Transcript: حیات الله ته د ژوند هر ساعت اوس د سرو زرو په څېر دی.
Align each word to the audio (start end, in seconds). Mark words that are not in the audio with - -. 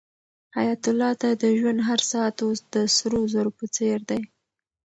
حیات 0.57 0.83
الله 0.91 1.11
ته 1.21 1.29
د 1.41 1.43
ژوند 1.57 1.79
هر 1.89 1.99
ساعت 2.11 2.35
اوس 2.45 2.59
د 2.73 2.75
سرو 2.95 3.21
زرو 3.33 3.51
په 3.59 3.65
څېر 3.75 3.99
دی. 4.09 4.21